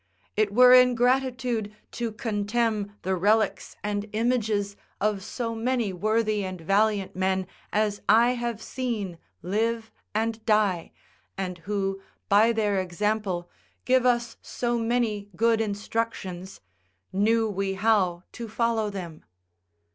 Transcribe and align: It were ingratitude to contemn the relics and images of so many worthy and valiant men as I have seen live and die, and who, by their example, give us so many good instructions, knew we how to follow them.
It 0.35 0.51
were 0.51 0.73
ingratitude 0.73 1.75
to 1.91 2.11
contemn 2.11 2.97
the 3.03 3.15
relics 3.15 3.75
and 3.83 4.09
images 4.13 4.75
of 4.99 5.23
so 5.23 5.53
many 5.53 5.93
worthy 5.93 6.43
and 6.43 6.59
valiant 6.59 7.15
men 7.15 7.45
as 7.71 8.01
I 8.09 8.31
have 8.31 8.63
seen 8.63 9.19
live 9.43 9.91
and 10.15 10.43
die, 10.43 10.91
and 11.37 11.59
who, 11.69 12.01
by 12.29 12.51
their 12.51 12.79
example, 12.81 13.47
give 13.85 14.03
us 14.07 14.37
so 14.41 14.79
many 14.79 15.29
good 15.35 15.61
instructions, 15.61 16.61
knew 17.13 17.47
we 17.47 17.75
how 17.75 18.23
to 18.31 18.47
follow 18.47 18.89
them. 18.89 19.23